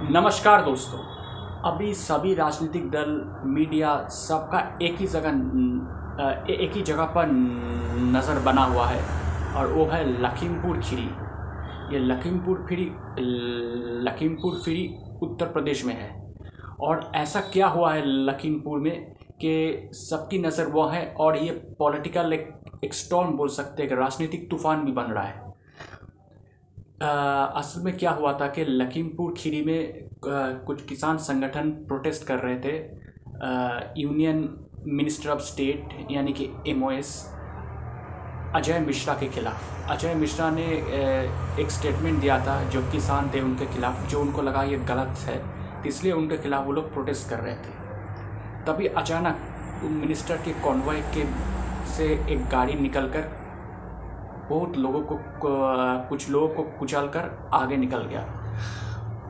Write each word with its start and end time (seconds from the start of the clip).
नमस्कार 0.00 0.62
दोस्तों। 0.64 0.98
अभी 1.70 1.92
सभी 1.94 2.34
राजनीतिक 2.34 2.88
दल 2.90 3.08
मीडिया 3.46 3.96
सबका 4.08 4.58
एक 4.82 4.98
ही 4.98 5.06
जगह 5.06 5.30
एक 6.52 6.72
ही 6.74 6.82
जगह 6.82 7.04
पर 7.14 7.26
नज़र 8.12 8.38
बना 8.42 8.64
हुआ 8.64 8.84
है 8.86 9.00
और 9.54 9.72
वो 9.72 9.84
है 9.84 10.04
लखीमपुर 10.22 10.78
खीरी। 10.80 11.08
ये 11.94 11.98
लखीमपुर 12.00 12.64
खीरी 12.68 12.86
लखीमपुर 14.04 14.60
खीरी 14.64 14.88
उत्तर 15.22 15.46
प्रदेश 15.46 15.84
में 15.84 15.94
है। 15.94 16.10
और 16.80 17.10
ऐसा 17.16 17.40
क्या 17.52 17.68
हुआ 17.68 17.92
है 17.92 18.02
लखीमपुर 18.06 18.78
में 18.78 19.10
कि 19.42 19.90
सबकी 19.94 20.38
नज़र 20.38 20.66
वह 20.68 20.92
है 20.92 21.06
और 21.16 21.36
ये 21.36 21.50
पॉलिटिकल 21.78 22.32
एक, 22.32 22.48
स्टॉर्म 22.94 23.36
बोल 23.36 23.48
सकते 23.50 23.82
हैं 23.82 23.88
कि 23.88 23.96
राजनीतिक 23.96 24.50
तूफ़ान 24.50 24.84
भी 24.84 24.92
बन 24.92 25.12
रहा 25.12 25.24
है। 25.24 25.47
असल 27.00 27.82
में 27.82 27.96
क्या 27.98 28.10
हुआ 28.10 28.32
था 28.40 28.46
कि 28.48 28.64
लखीमपुर 28.64 29.34
खीरी 29.38 29.64
में 29.64 30.08
कुछ 30.66 30.84
किसान 30.84 31.18
संगठन 31.18 31.70
प्रोटेस्ट 31.88 32.26
कर 32.26 32.38
रहे 32.38 32.58
थे। 32.58 34.00
यूनियन 34.00 34.48
मिनिस्टर 34.86 35.30
ऑफ़ 35.30 35.40
स्टेट 35.40 36.10
यानी 36.10 36.32
कि 36.32 36.48
एमओएस 36.68 37.14
अजय 38.56 38.78
मिश्रा 38.78 39.14
के 39.14 39.28
खिलाफ। 39.28 39.90
अजय 39.90 40.14
मिश्रा 40.14 40.50
ने 40.50 40.66
एक 41.62 41.70
स्टेटमेंट 41.70 42.20
दिया 42.20 42.38
था, 42.46 42.62
जो 42.64 42.82
किसान 42.92 43.30
थे 43.34 43.40
उनके 43.40 43.66
खिलाफ, 43.66 44.06
जो 44.10 44.20
उनको 44.20 44.42
लगा 44.42 44.62
ये 44.62 44.78
गलत 44.88 45.18
है, 45.20 45.42
इसलिए 45.86 46.12
उनके 46.12 46.38
खिलाफ 46.38 46.66
वो 46.66 46.72
लोग 46.72 46.92
प्रोटेस्ट 46.92 47.28
कर 47.30 47.38
रहे 47.38 47.54
थे। 47.54 47.76
तभी 48.66 48.86
अचानक 48.86 49.36
मिनिस्टर 49.84 50.36
के 50.36 50.52
कॉन्वॉय 50.62 51.00
के 51.16 51.24
से 51.88 52.06
एक 52.32 52.48
गाड़ी 52.50 52.74
निकलकर 52.74 53.30
बहुत 54.48 54.76
लोगों 54.76 55.00
को 55.02 55.18
कुछ 56.08 56.28
लोगों 56.30 56.48
को 56.48 56.62
कुचल 56.78 57.08
कर 57.08 57.30
आगे 57.52 57.76
निकल 57.76 58.04
गया। 58.04 58.20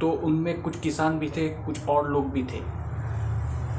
तो 0.00 0.10
उनमें 0.10 0.60
कुछ 0.62 0.78
किसान 0.80 1.18
भी 1.18 1.30
थे 1.30 1.48
कुछ 1.64 1.86
और 1.88 2.10
लोग 2.10 2.30
भी 2.30 2.42
थे। 2.42 2.60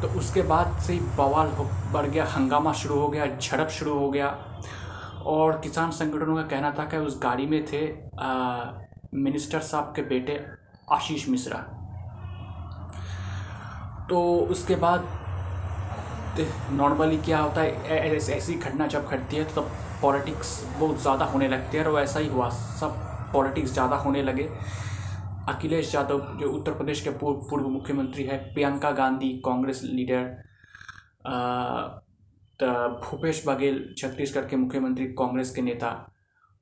तो 0.01 0.07
उसके 0.19 0.41
बाद 0.41 0.79
से 0.79 0.93
ही 0.93 0.99
बवाल 1.17 1.47
हो 1.47 1.63
बढ़ 1.93 2.05
गया 2.05 2.25
हंगामा 2.25 2.73
शुरू 2.73 2.99
हो 2.99 3.07
गया 3.07 3.25
झड़प 3.37 3.69
शुरू 3.69 3.97
हो 3.99 4.09
गया। 4.11 4.27
और 5.25 5.59
किसान 5.59 5.91
संगठनों 5.91 6.35
का 6.35 6.41
कहना 6.41 6.71
था 6.71 6.83
कि 6.83 6.97
उस 6.97 7.19
गाड़ी 7.23 7.45
में 7.45 7.65
थे 7.65 7.87
आ, 8.19 8.63
मिनिस्टर 9.13 9.59
साहब 9.59 9.93
के 9.95 10.01
बेटे 10.01 10.45
आशीष 10.91 11.27
मिश्रा। 11.29 11.59
तो 14.09 14.21
उसके 14.51 14.75
बाद 14.75 15.07
नॉर्मली 16.71 17.17
क्या 17.19 17.39
होता 17.39 17.61
है 17.61 18.15
ऐसी 18.15 18.53
घटना 18.55 18.87
जब 18.87 19.05
घटती 19.07 19.35
है 19.35 19.43
तो 19.45 19.61
तब 19.61 19.71
पॉलिटिक्स 20.01 20.61
बहुत 20.79 21.01
ज़्यादा 21.01 21.25
होने 21.25 21.47
लगती 21.47 21.77
है, 21.77 21.83
और 21.85 21.91
वैसा 21.91 22.19
ही 22.19 22.27
हुआ। 22.27 22.49
सब 22.49 22.97
पॉलिटिक्स 23.33 23.71
ज़्यादा 23.73 23.95
होने 23.97 24.21
लगे। 24.23 24.49
अखिलेश 25.49 25.93
यादव 25.95 26.19
जो 26.39 26.51
उत्तर 26.51 26.73
प्रदेश 26.73 27.01
के 27.01 27.09
पूर्व 27.11 27.39
पूर्व 27.49 27.67
मुख्यमंत्री 27.69 28.23
है, 28.23 28.37
प्रियंका 28.53 28.91
गांधी, 28.93 29.29
कांग्रेस 29.45 29.81
लीडर 29.85 30.47
भूपेश 33.01 33.43
बघेल, 33.47 33.93
छत्तीसगढ़ 33.97 34.45
के 34.45 34.55
मुख्यमंत्री, 34.57 35.05
कांग्रेस 35.15 35.51
के 35.51 35.61
नेता, 35.61 35.91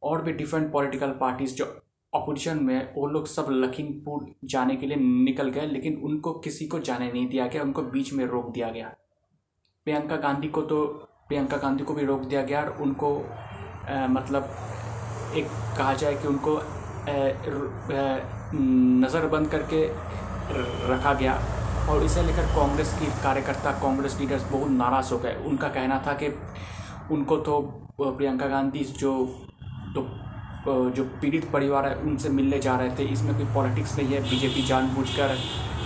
और 0.02 0.22
भी 0.22 0.32
डिफरेंट 0.34 0.72
पॉलिटिकल 0.72 1.12
पार्टीज़ 1.22 1.56
जो 1.56 1.66
अपोजिशन 2.14 2.64
में 2.64 2.94
वो 2.96 3.08
लोग 3.08 3.28
सब 3.28 3.48
लखीमपुर 3.52 4.26
जाने 4.46 4.76
के 4.76 4.88
लिए 4.88 4.98
निकल 4.98 5.50
गए, 5.50 5.66
लेकिन 5.68 5.96
उनको 6.04 6.34
किसी 6.40 6.68
को 6.68 6.80
जाने 6.82 7.12
नहीं 7.12 7.28
दिया 7.30 7.48
गया, 7.48 7.64
उनको 7.64 7.82
बीच 7.84 8.14
में 8.14 8.26
रोक 8.26 8.52
दिया 8.54 8.70
गया। 8.70 8.94
प्रियंका 9.88 10.16
गांधी 10.16 10.48
को 10.48 10.62
तो 10.62 10.78
प्रियंका 11.28 11.58
गांधी 11.58 11.84
को 11.84 11.94
भी 11.94 12.06
रोक 12.06 12.22
दिया 12.22 12.42
गया 12.42 12.62
और 12.62 12.78
उनको 12.82 13.10
अ, 13.16 14.08
मतलब 14.10 14.50
एक 15.36 15.46
कहा 15.78 15.94
जाए 15.94 16.16
कि 16.16 16.28
उनको 16.28 16.56
नज़रबंद 19.04 19.50
करके 19.50 19.80
रखा 20.90 21.14
गया। 21.14 21.34
और 21.90 22.04
इसे 22.04 22.22
लेकर 22.22 22.46
कांग्रेस 22.56 22.94
की 23.00 23.06
कार्यकर्ता 23.24 23.72
कांग्रेस 23.82 24.18
लीडर्स 24.20 24.44
बहुत 24.52 24.72
नाराज़ 24.72 25.14
हो 25.14 25.20
गए। 25.20 25.36
उनका 25.46 25.68
कहना 25.70 26.02
था 26.08 26.14
कि 26.14 26.34
उनको 27.12 27.38
तो 27.38 27.60
प्रियंका 28.00 28.48
गांधी 28.48 28.84
जो 29.00 29.14
तो 29.96 30.90
जो 30.92 31.04
पीड़ित 31.22 31.50
परिवार 31.52 31.88
है 31.88 31.96
उनसे 32.02 32.30
मिलने 32.30 32.60
जा 32.60 32.76
रहे 32.78 32.90
थे। 33.00 33.04
इसमें 33.14 33.34
कोई 33.36 33.54
पॉलिटिक्स 33.56 33.98
नहीं 33.98 34.14
है। 34.14 34.22
बीजेपी 34.30 34.68
जानबूझकर 34.68 35.38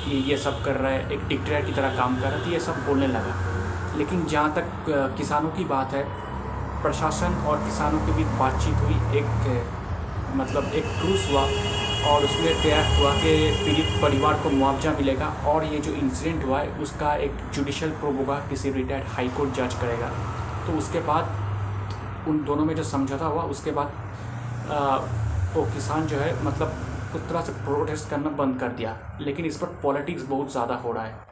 ये 0.07 0.19
ये 0.31 0.37
सब 0.37 0.63
कर 0.65 0.75
रहा 0.75 0.91
है। 0.91 1.11
एक 1.13 1.27
डिक्टेटर 1.27 1.65
की 1.65 1.73
तरह 1.73 1.97
काम 1.97 2.15
कर 2.15 2.27
रहा 2.27 2.37
है। 2.37 2.43
तो 2.45 2.51
ये 2.51 2.59
सब 2.59 2.85
बोलने 2.87 3.07
लगा। 3.07 3.50
लेकिन 3.97 4.25
जहाँ 4.25 4.53
तक 4.55 4.65
किसानों 5.17 5.49
की 5.51 5.63
बात 5.65 5.93
है, 5.93 6.03
प्रशासन 6.81 7.33
और 7.47 7.63
किसानों 7.63 7.99
के 7.99 8.11
बीच 8.13 8.27
बातचीत 8.39 8.75
हुई, 8.77 8.95
एक 9.19 9.29
मतलब 10.35 10.73
एक 10.73 10.83
ट्रूस 10.99 11.27
हुआ 11.31 11.41
और 12.09 12.23
उसमें 12.25 12.61
तय 12.61 12.75
हुआ 12.91 13.11
कि 13.15 13.31
पीड़ित 13.63 14.01
परिवार 14.01 14.39
को 14.43 14.49
मुआवजा 14.49 14.91
मिलेगा 14.91 15.27
और 15.47 15.63
ये 15.63 15.79
जो 15.79 15.91
इंसिडेंट 15.93 16.45
हुआ 16.45 16.59
है, 16.59 16.69
उसका 16.81 17.13
एक 17.25 17.33
जुडिशल 17.53 17.89
प्रोब 17.99 18.17
होगा 18.17 18.39
किसी 18.49 18.71
रिटायर्ड 18.71 19.07
हाई 19.07 19.29
कोर्ट 19.37 19.51
जज 19.55 19.73
करेगा। 19.81 20.09
तो 20.67 20.77
उसके 20.77 20.99
बाद, 21.01 21.35
उन 22.27 22.43
दोनों 22.45 22.65
में 22.65 22.75
जो 22.75 22.83
समझौता 22.85 23.25
हुआ, 23.25 23.43
उसके 23.45 23.71
बाद 23.71 23.91
वो 25.55 25.63
किसान 25.73 26.07
जो 26.07 26.17
है 26.17 26.33
मतलब 26.45 26.73
उस 27.15 27.27
तरह 27.29 27.41
से 27.41 27.51
प्रोटेस्ट 27.63 28.09
करना 28.09 28.29
बंद 28.37 28.59
कर 28.59 28.69
दिया। 28.71 28.95
लेकिन 29.21 29.45
इस 29.45 29.57
पर 29.57 29.67
पॉलिटिक्स 29.83 30.23
बहुत 30.25 30.51
ज़्यादा 30.51 30.75
हो 30.75 30.91
रहा 30.91 31.03
है। 31.03 31.29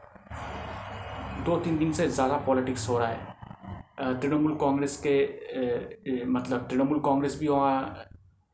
दो 1.45 1.57
तीन 1.59 1.77
दिन 1.77 1.91
से 1.93 2.07
ज़्यादा 2.09 2.37
पॉलिटिक्स 2.45 2.87
हो 2.89 2.97
रहा 2.99 3.07
है। 3.07 4.19
तृणमूल 4.21 4.53
कांग्रेस 4.57 4.95
के 5.05 6.25
मतलब 6.25 6.67
तृणमूल 6.69 6.99
कांग्रेस 7.05 7.37
भी 7.39 7.47
वहाँ, 7.47 8.05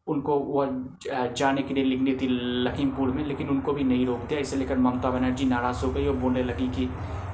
उनको 0.07 0.37
वह 0.39 1.27
जाने 1.37 1.61
के 1.61 1.73
लिए 1.73 1.83
लिखनी 1.83 2.15
थी 2.15 2.27
लखीमपुर 2.63 3.11
में, 3.11 3.23
लेकिन 3.25 3.49
उनको 3.49 3.73
भी 3.73 3.83
नहीं 3.83 4.05
रोक 4.05 4.19
दिया। 4.19 4.39
इसे 4.39 4.55
लेकर 4.55 4.77
ममता 4.77 5.09
बनर्जी 5.11 5.45
नाराज़ 5.45 5.85
हो 5.85 5.91
गई 5.91 6.07
और 6.07 6.15
बोलने 6.15 6.43
लगी 6.43 6.67
कि 6.69 6.89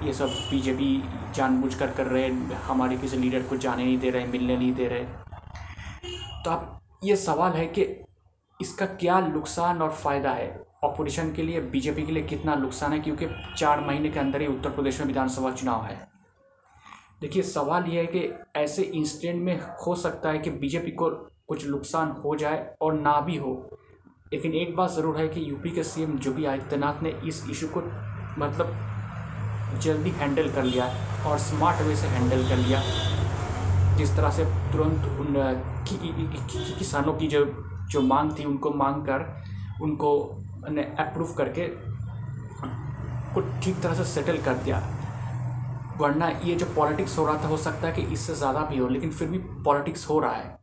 ये 0.05 0.13
सब 0.13 0.29
बीजेपी 0.51 0.91
जानबूझकर 1.35 1.91
कर 1.93 2.07
रहे 2.07 2.27
हमारे 2.67 2.97
किसी 2.97 3.17
लीडर 3.17 3.43
को 3.49 3.57
जाने 3.57 3.83
नहीं 3.83 3.97
दे 3.99 4.09
रहे, 4.09 4.25
मिलने 4.27 4.57
नहीं 4.57 4.73
दे 4.73 4.87
रहे। 4.87 5.03
तो 6.43 6.51
अब 6.51 6.79
ये 7.03 7.15
सवाल 7.17 7.51
है 7.51 7.65
कि 7.67 7.83
इसका 8.59 8.85
क्या 8.85 9.19
नुकसान 9.21 9.81
और 9.81 9.91
फ़ायदा 9.93 10.31
है? 10.31 10.49
ऑपोजिशन 10.83 11.33
के 11.33 11.43
लिए 11.43 11.61
बीजेपी 11.61 12.03
के 12.03 12.11
लिए 12.11 12.23
कितना 12.23 12.55
नुकसान 12.55 12.93
है? 12.93 12.99
क्योंकि 12.99 13.27
चार 13.57 13.81
महीने 13.81 14.09
के 14.09 14.19
अंदर 14.19 14.41
ही 14.41 14.47
उत्तर 14.47 14.69
प्रदेश 14.69 14.99
में 14.99 15.07
विधानसभा 15.07 15.51
चुनाव 15.51 15.83
है। 15.83 16.07
देखिए 17.21 17.43
सवाल 17.43 17.83
यह 17.83 17.99
है 17.99 18.05
कि 18.05 18.33
ऐसे 18.55 18.81
इंसिडेंट 18.81 19.43
में 19.43 19.61
हो 19.87 19.95
सकता 19.95 20.29
है 20.29 20.39
कि 20.39 20.49
बीजेपी 20.49 20.91
को 20.91 21.09
कुछ 21.47 21.67
नुकसान 21.67 22.11
हो 22.11 22.35
जाए 22.35 22.75
और 22.81 22.93
ना 22.93 23.21
भी 23.21 23.37
हो। 23.37 23.77
लेकिन 24.33 24.53
एक 24.53 24.75
बात 24.75 24.91
ज़रूर 24.91 25.17
है 25.17 25.27
कि 25.27 25.49
यूपी 25.49 25.71
के 25.71 25.83
सीएम 25.83 26.19
योगी 26.25 26.45
आदित्यनाथ 26.45 27.03
ने 27.03 27.09
इस 27.09 27.49
इशू 27.49 27.67
को 27.67 27.81
मतलब 28.41 28.67
जल्दी 29.79 30.09
हैंडल 30.09 30.51
कर 30.51 30.63
लिया 30.63 30.85
और 31.27 31.37
स्मार्ट 31.37 31.81
वे 31.81 31.95
से 31.95 32.07
हैंडल 32.07 32.49
कर 32.49 32.57
लिया। 32.57 32.81
जिस 33.97 34.15
तरह 34.17 34.29
से 34.29 34.45
तुरंत 34.45 35.03
उन 35.19 35.33
कि, 35.89 35.97
कि, 35.97 36.07
कि, 36.07 36.79
किसानों 36.79 37.13
की 37.13 37.27
जो 37.27 37.45
जो 37.89 38.01
मांग 38.01 38.39
थी 38.39 38.45
उनको 38.45 38.69
मांग 38.69 39.01
कर 39.01 39.43
उनको 39.81 40.37
ने 40.69 40.83
अप्रूव 40.99 41.33
करके 41.33 41.67
को 43.33 43.41
ठीक 43.61 43.81
तरह 43.81 43.93
से 43.93 44.03
सेटल 44.05 44.37
कर 44.43 44.53
दिया। 44.55 44.77
वरना 45.99 46.29
ये 46.43 46.55
जो 46.55 46.65
पॉलिटिक्स 46.75 47.17
हो 47.17 47.25
रहा 47.25 47.43
था, 47.43 47.47
हो 47.47 47.57
सकता 47.57 47.87
है 47.87 47.93
कि 47.93 48.01
इससे 48.13 48.33
ज़्यादा 48.35 48.59
भी 48.65 48.77
हो, 48.77 48.87
लेकिन 48.87 49.11
फिर 49.11 49.27
भी 49.27 49.37
पॉलिटिक्स 49.37 50.09
हो 50.09 50.19
रहा 50.19 50.31
है। 50.31 50.59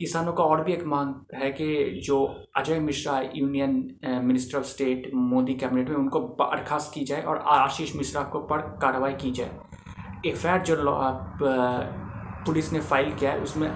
किसानों 0.00 0.32
का 0.32 0.44
और 0.44 0.62
भी 0.64 0.72
एक 0.72 0.84
मांग 0.86 1.14
है 1.34 1.50
कि 1.52 2.00
जो 2.06 2.24
Ajay 2.56 2.78
Mishra 2.80 3.20
union 3.34 3.70
minister 4.24 4.58
of 4.58 4.64
state 4.66 5.10
Modi 5.14 5.54
cabinet 5.54 5.88
में, 5.88 5.96
उनको 5.96 6.20
बर्खास्त 6.40 6.92
की 6.94 7.04
जाए 7.04 7.22
और 7.22 7.38
आशीष 7.50 7.94
मिश्रा 7.96 8.22
को 8.24 8.40
पर 8.42 8.60
कार्रवाई 8.82 9.12
की 9.14 9.30
जाए। 9.30 9.50
एफ़ 10.26 10.46
जो 10.64 10.76
पुलिस 12.46 12.72
ने 12.72 12.80
फ़ाइल 12.80 13.14
किया 13.14 13.30
है, 13.32 13.40
उसमें 13.40 13.68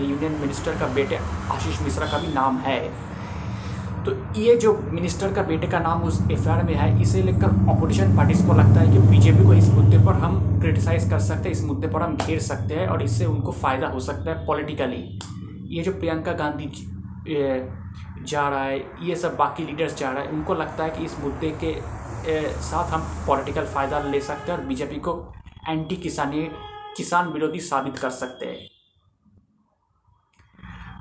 यूनियन 0.00 0.32
मिनिस्टर 0.40 0.78
का 0.80 0.86
बेटे 0.94 1.16
आशीष 1.52 1.80
मिश्रा 1.82 2.06
का 2.06 2.18
भी 2.18 2.32
नाम 2.34 2.58
है। 2.58 2.78
तो 4.04 4.12
ये 4.36 4.56
जो 4.56 4.72
मिनिस्टर 4.92 5.32
का 5.34 5.42
बेटे 5.42 5.66
का 5.66 5.78
नाम 5.78 6.02
उस 6.02 6.20
एफ़ 6.32 6.48
में 6.64 6.74
है, 6.74 7.02
इसे 7.02 7.22
लेकर 7.22 7.46
अपोजिशन 7.70 8.16
पार्टीज़ 8.16 8.46
को 8.46 8.52
लगता 8.52 8.80
है 8.80 8.92
कि 8.92 8.98
बीजेपी 9.08 9.44
को 9.44 9.54
इस 9.54 9.68
मुद्दे 9.68 9.98
पर 9.98 10.14
हम 10.24 10.60
क्रिटिसाइज 10.60 11.08
कर 11.10 11.18
सकते 11.20 11.48
हैं, 11.48 11.52
इस 11.52 11.62
मुद्दे 11.64 11.88
पर 11.88 12.02
हम 12.02 12.16
घेर 12.16 12.40
सकते 12.40 12.74
हैं 12.74 12.86
और 12.88 13.02
इससे 13.02 13.26
उनको 13.26 13.52
फ़ायदा 13.52 13.88
हो 13.88 14.00
सकता 14.00 14.30
है 14.30 14.46
पॉलिटिकली 14.46 15.20
ये 15.76 15.82
जो 15.82 15.92
प्रियंका 15.92 16.32
गांधी 16.32 16.70
जा 18.24 18.48
रहा 18.48 18.62
है, 18.64 18.78
ये 19.02 19.16
सब 19.16 19.36
बाकी 19.36 19.64
लीडर्स 19.64 19.96
जा 19.98 20.10
रहा 20.10 20.22
है, 20.22 20.28
उनको 20.28 20.54
लगता 20.54 20.84
है 20.84 20.90
कि 20.90 21.04
इस 21.04 21.18
मुद्दे 21.20 21.50
के 21.64 21.74
साथ 22.62 22.90
हम 22.90 23.08
पॉलिटिकल 23.26 23.64
फ़ायदा 23.64 23.98
ले 24.02 24.20
सकते 24.20 24.52
हैं 24.52 24.58
और 24.58 24.64
बीजेपी 24.66 25.00
को 25.00 25.12
एंटी 25.68 25.96
किसानी, 25.96 26.48
किसान 26.96 27.28
विरोधी 27.28 27.60
साबित 27.62 27.98
कर 27.98 28.10
सकते 28.12 28.46
हैं. 28.46 28.68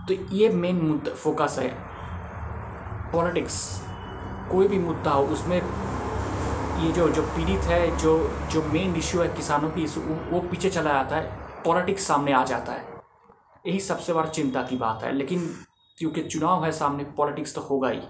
तो 0.07 0.35
ये 0.35 0.49
मेन 0.51 0.81
मुद्दा 0.81 1.13
फोकस 1.13 1.55
है. 1.59 1.71
पॉलिटिक्स, 3.13 3.55
कोई 4.51 4.67
भी 4.67 4.79
मुद्दा 4.79 5.11
हो, 5.11 5.23
उसमें 5.25 5.57
ये 6.81 6.91
जो 6.91 7.07
जो 7.09 7.21
पीड़ित 7.21 7.63
है, 7.63 7.97
जो 7.97 8.17
जो 8.51 8.61
मेन 8.63 8.95
इशू 8.95 9.19
है 9.19 9.27
किसानों 9.27 9.69
की 9.69 9.83
इशू 9.83 10.01
वो 10.01 10.39
पीछे 10.41 10.69
चला 10.69 10.93
जाता 10.93 11.15
है, 11.15 11.61
पॉलिटिक्स 11.65 12.07
सामने 12.07 12.33
आ 12.33 12.43
जाता 12.43 12.73
है। 12.73 12.85
यही 13.67 13.79
सबसे 13.79 14.13
बड़ा 14.13 14.29
चिंता 14.29 14.61
की 14.61 14.77
बात 14.77 15.03
है, 15.03 15.11
लेकिन 15.11 15.47
क्योंकि 15.97 16.23
चुनाव 16.23 16.65
है 16.65 16.71
सामने, 16.71 17.03
पॉलिटिक्स 17.17 17.55
तो 17.55 17.61
होगा 17.61 17.89
ही। 17.89 18.01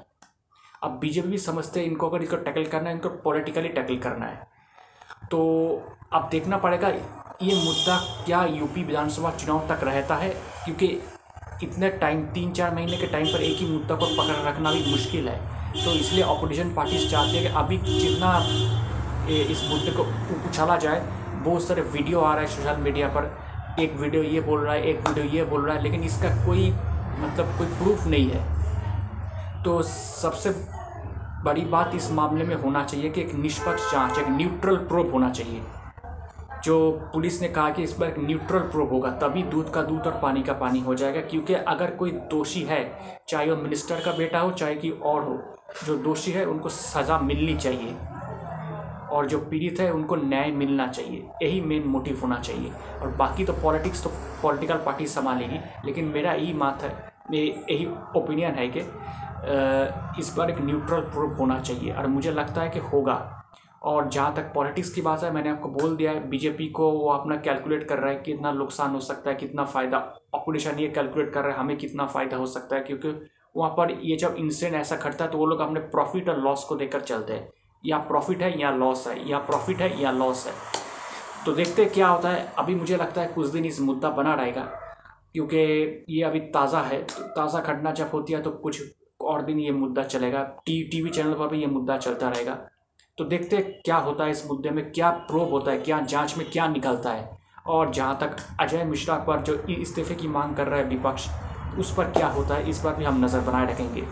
अब 0.84 0.98
बीजेपी 1.00 1.30
भी 1.30 1.38
समझते 1.38 1.80
हैं, 1.80 1.88
इनको 1.88 2.10
अगर 2.10 2.24
इसको 2.24 2.38
टैकल 2.38 2.66
करना 2.66 2.90
है, 2.90 2.96
इनको 2.96 3.10
पॉलिटिकली 3.10 3.70
टैकल 3.70 3.98
करना 3.98 4.26
है। 4.26 4.48
तो 5.32 5.40
अब 6.14 6.28
देखना 6.32 6.58
पड़ेगा, 6.58 6.88
ये 6.88 7.56
मुद्दा 7.56 7.98
क्या 8.26 8.44
यूपी 8.46 8.84
विधानसभा 8.84 9.32
चुनाव 9.32 9.68
तक 9.68 9.84
रहता 9.84 10.16
है, 10.16 10.30
क्योंकि 10.66 10.88
इतने 11.64 11.90
टाइम 12.00 12.22
तीन 12.34 12.52
चार 12.52 12.74
महीने 12.76 12.98
के 12.98 13.08
टाइम 13.08 13.26
पर 13.28 13.42
एक 13.42 13.58
ही 13.58 13.66
मुद्दा 13.68 13.96
को 13.96 14.06
पकड़ 14.18 14.36
रखना 14.48 14.72
भी 14.72 14.92
मुश्किल 14.92 15.28
है। 15.30 15.38
तो 15.76 15.94
इसलिए 15.94 16.24
अपोजिशन 16.26 16.74
पार्टीज़ 16.74 17.10
चाहती 17.12 17.38
है 17.38 17.44
कि 17.44 17.50
अभी 17.58 17.78
जितना 17.80 18.38
इस 19.52 19.68
मुद्दे 19.70 19.92
को 19.92 20.04
उछाला 20.48 20.78
जाए, 20.78 21.02
बहुत 21.44 21.64
सारे 21.64 21.82
वीडियो 21.82 22.20
आ 22.20 22.34
रहा 22.34 22.42
है 22.42 22.48
सोशल 22.48 22.82
मीडिया 22.82 23.08
पर। 23.08 23.32
एक 23.80 23.96
वीडियो 24.00 24.24
ये 24.24 24.42
बोल 24.42 24.60
रहा 24.60 24.74
है, 24.74 24.84
एक 24.84 25.08
वीडियो 25.08 25.26
ये 25.28 25.44
बोल 25.46 25.66
रहा 25.66 25.76
है, 25.76 25.84
लेकिन 25.84 26.04
इसका 26.04 26.30
कोई 26.46 26.70
मतलब 27.20 27.56
कोई 27.58 27.68
प्रूफ 27.78 28.08
नहीं 28.08 28.30
है। 28.30 28.42
तो 29.64 29.82
सबसे 29.84 30.50
बड़ी 31.46 31.62
बात 31.68 31.96
इस 31.96 32.12
मामले 32.12 32.46
में 32.46 32.56
होना 32.56 32.84
चाहिए 32.84 33.10
कि 33.10 33.22
एक 33.22 33.34
निष्पक्ष 33.36 33.92
जाँच, 33.92 34.18
एक 34.18 34.28
न्यूट्रल 34.30 34.76
प्रूफ 34.90 35.14
होना 35.14 35.30
चाहिए। 35.30 35.62
जो 36.64 37.10
पुलिस 37.14 37.42
ने 37.42 37.48
कहा 37.48 37.70
कि 37.70 37.84
इस 37.84 37.94
पर 37.94 38.16
न्यूट्रल 38.20 38.60
प्रूफ 38.60 38.92
होगा, 38.92 39.10
तभी 39.12 39.44
दूध 39.44 39.74
का 39.74 39.82
दूध 39.82 40.08
और 40.08 40.20
पानी 40.22 40.44
का 40.44 40.54
पानी 40.54 40.80
हो 40.80 40.96
जाएगा, 40.96 41.22
क्योंकि 41.22 41.54
अगर 41.54 41.92
कोई 41.92 42.12
दोषी 42.12 42.62
है, 42.62 42.84
चाहे 43.28 43.52
वो 43.52 43.56
मिनिस्टर 43.56 43.96
का 43.96 44.12
बेटा 44.12 44.40
हो, 44.40 44.52
चाहे 44.52 44.76
कि 44.76 44.90
और 44.90 45.24
हो, 45.24 45.40
जो 45.86 45.98
दोषी 45.98 46.32
है, 46.32 46.46
उनको 46.46 46.70
सज़ा 46.70 47.20
मिलनी 47.20 47.58
चाहिए। 47.58 47.96
और 49.12 49.28
जो 49.28 49.40
पीड़ित 49.40 49.80
है, 49.80 49.92
उनको 49.94 50.16
न्याय 50.16 50.52
मिलना 50.52 50.88
चाहिए। 50.88 51.28
यही 51.44 51.62
मेन 51.62 51.84
मोटिव 51.88 52.20
होना 52.22 52.40
चाहिए। 52.40 52.72
और 53.02 53.10
बाकी 53.10 53.46
तो 53.46 53.54
पॉलिटिक्स 53.54 54.04
तो 54.04 54.12
पॉलिटिकल 54.44 54.76
पार्टी 54.76 55.08
संभालेगी, 55.08 55.60
लेकिन 55.86 56.06
मेरा 56.06 56.34
यही 56.34 56.54
मात 56.54 56.82
है 56.82 57.14
यही 57.32 57.86
ओपिनियन 58.18 58.52
है 58.52 58.68
कि 58.68 58.80
इस 60.22 60.34
बार 60.38 60.50
एक 60.52 60.62
न्यूट्रल 60.62 61.02
प्रूफ 61.02 61.40
होना 61.40 61.60
चाहिए। 61.60 61.92
और 61.92 62.08
मुझे 62.08 62.32
लगता 62.32 62.62
है 62.62 62.70
कि 62.70 62.80
होगा। 62.80 63.43
और 63.84 64.08
जहाँ 64.10 64.34
तक 64.36 64.52
पॉलिटिक्स 64.54 64.90
की 64.90 65.02
बात 65.02 65.24
है, 65.24 65.32
मैंने 65.34 65.50
आपको 65.50 65.70
बोल 65.70 65.96
दिया 65.96 66.12
है, 66.12 66.28
बीजेपी 66.30 66.68
को 66.70 66.90
वो 66.92 67.10
अपना 67.10 67.36
कैलकुलेट 67.38 67.88
कर 67.88 68.00
रहा 68.00 68.10
है 68.10 68.16
कितना 68.18 68.52
नुकसान 68.54 68.92
हो 68.92 69.00
सकता 69.02 69.30
है, 69.30 69.36
कितना 69.36 69.66
फ़ायदा 69.66 69.98
ऑपोजिशन 70.36 70.80
ये 70.80 70.88
कैलकुलेट 70.90 71.34
कर 71.34 71.42
रहा 71.42 71.52
है, 71.52 71.60
हमें 71.60 71.78
कितना 71.78 72.06
फ़ायदा 72.08 72.38
हो 72.38 72.46
सकता 72.48 72.76
है, 72.76 72.82
क्योंकि 72.82 73.10
वहाँ 73.56 73.70
पर 73.72 73.92
ये 74.02 74.16
जब 74.18 74.36
इंसिडेंट 74.40 74.76
ऐसा 74.76 74.96
घटता 74.96 75.26
है 75.26 75.32
तो 75.32 75.38
वो 75.38 75.46
लोग 75.46 75.60
अपने 75.60 75.80
प्रॉफिट 75.90 76.30
और 76.30 76.40
लॉस 76.40 76.64
को 76.64 76.76
देखकर 76.76 77.02
चलते 77.02 77.34
हैं। 77.34 77.50
या 77.84 77.98
प्रॉफिट 78.00 78.42
है 78.42 78.60
या 78.62 78.72
लॉस 78.72 79.08
है, 79.08 79.30
या 79.30 79.38
प्रॉफिट 79.40 79.82
है 79.82 80.02
या 80.02 80.12
लॉस 80.14 80.46
है। 80.48 80.54
तो 81.46 81.54
देखते 81.54 81.86
क्या 81.86 82.08
होता 82.08 82.30
है। 82.30 82.52
अभी 82.60 82.76
मुझे 82.76 82.98
लगता 82.98 83.22
है 83.22 83.28
कुछ 83.28 83.48
दिन 83.48 83.66
इस 83.66 83.80
मुद्दा 83.82 84.10
बना 84.12 84.34
रहेगा, 84.36 84.62
क्योंकि 85.34 85.58
ये 86.10 86.24
अभी 86.24 86.40
ताज़ा 86.52 86.82
है। 86.82 87.02
तो 87.04 87.24
ताज़ा 87.36 87.60
घटना 87.62 87.92
जब 87.92 88.10
होती 88.14 88.34
है 88.34 88.42
तो 88.42 88.52
कुछ 88.54 88.82
और 89.22 89.42
दिन 89.42 89.60
ये 89.60 89.72
मुद्दा 89.74 90.04
चलेगा। 90.04 90.44
टी, 90.66 90.84
टीवी 90.84 91.10
चैनल 91.10 91.34
पर 91.34 91.48
भी 91.48 91.60
ये 91.62 91.68
मुद्दा 91.68 91.98
चलता 91.98 92.30
रहेगा। 92.30 92.58
तो 93.18 93.26
देखते 93.26 93.56
हैं 93.56 93.82
क्या 93.86 93.96
होता 93.96 94.24
है 94.24 94.32
इस 94.32 94.48
मुद्दे 94.48 94.70
में, 94.70 94.92
क्या 94.92 95.10
प्रोब 95.10 95.50
होता 95.50 95.72
है, 95.72 95.78
क्या 95.78 96.02
जाँच 96.02 96.38
में 96.38 96.50
क्या 96.50 96.68
निकलता 96.68 97.10
है। 97.10 97.38
और 97.68 97.94
जहाँ 97.94 98.18
तक 98.22 98.38
अजय 98.60 98.84
मिश्रा 98.84 99.16
पर 99.16 99.42
जो 99.42 99.66
इस्तीफे 99.70 100.16
की 100.16 100.28
मांग 100.28 100.56
कर 100.56 100.68
रहा 100.68 100.80
है 100.80 100.86
विपक्ष, 100.86 101.28
उस 101.80 101.96
पर 101.96 102.04
क्या 102.04 102.28
होता 102.28 102.56
है, 102.56 102.70
इस 102.70 102.80
पर 102.80 102.96
भी 102.96 103.06
हम 103.06 103.26
नज़र 103.26 103.40
बनाए 103.40 103.72
रखेंगे। 103.72 104.04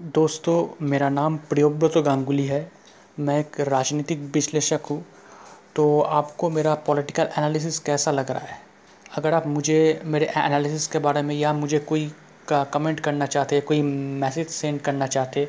दोस्तों, 0.00 0.86
मेरा 0.86 1.08
नाम 1.08 1.36
प्रियोव्रत 1.36 1.98
गांगुली 1.98 2.46
है। 2.46 2.72
मैं 3.18 3.40
एक 3.40 3.60
राजनीतिक 3.60 4.30
विश्लेषक 4.34 4.80
हूँ। 4.90 5.04
तो 5.76 6.00
आपको 6.00 6.50
मेरा 6.50 6.74
पॉलिटिकल 6.74 7.28
एनालिसिस 7.38 7.78
कैसा 7.78 8.10
लग 8.10 8.30
रहा 8.30 8.40
है? 8.40 8.58
अगर 9.16 9.34
आप 9.34 9.46
मुझे, 9.46 10.02
मेरे 10.04 10.26
एनालिसिस 10.26 10.86
के 10.86 10.98
बारे 10.98 11.22
में 11.22 11.34
या 11.34 11.52
मुझे 11.52 11.78
कोई 11.78 12.12
का 12.48 12.64
कमेंट 12.64 13.00
करना 13.00 13.26
चाहते 13.26 13.60
कोई 13.60 13.82
मैसेज 13.82 14.48
सेंड 14.48 14.80
करना 14.80 15.06
चाहते 15.06 15.48